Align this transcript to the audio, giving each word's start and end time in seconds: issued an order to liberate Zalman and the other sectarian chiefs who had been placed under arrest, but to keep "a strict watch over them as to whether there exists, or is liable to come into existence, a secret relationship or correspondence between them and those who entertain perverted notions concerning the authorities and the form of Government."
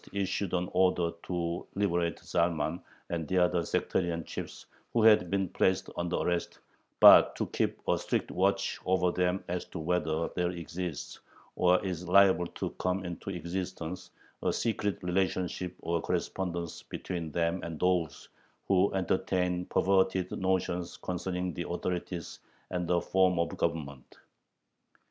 issued 0.13 0.51
an 0.55 0.67
order 0.73 1.11
to 1.21 1.63
liberate 1.75 2.17
Zalman 2.17 2.81
and 3.11 3.27
the 3.27 3.37
other 3.37 3.63
sectarian 3.63 4.23
chiefs 4.23 4.65
who 4.93 5.03
had 5.03 5.29
been 5.29 5.47
placed 5.49 5.91
under 5.95 6.15
arrest, 6.15 6.57
but 6.99 7.35
to 7.35 7.45
keep 7.45 7.79
"a 7.87 7.99
strict 7.99 8.31
watch 8.31 8.79
over 8.87 9.11
them 9.11 9.43
as 9.47 9.65
to 9.65 9.77
whether 9.77 10.27
there 10.29 10.49
exists, 10.49 11.19
or 11.55 11.85
is 11.85 12.07
liable 12.07 12.47
to 12.47 12.71
come 12.79 13.05
into 13.05 13.29
existence, 13.29 14.09
a 14.41 14.51
secret 14.51 14.97
relationship 15.03 15.75
or 15.83 16.01
correspondence 16.01 16.81
between 16.81 17.31
them 17.31 17.61
and 17.61 17.79
those 17.79 18.29
who 18.67 18.91
entertain 18.95 19.65
perverted 19.67 20.31
notions 20.31 20.97
concerning 20.97 21.53
the 21.53 21.69
authorities 21.69 22.39
and 22.71 22.87
the 22.87 22.99
form 22.99 23.37
of 23.37 23.55
Government." 23.55 24.17